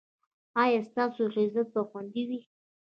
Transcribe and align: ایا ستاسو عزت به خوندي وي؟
ایا 0.63 0.81
ستاسو 0.89 1.21
عزت 1.37 1.67
به 1.73 1.81
خوندي 1.89 2.23
وي؟ 2.29 2.39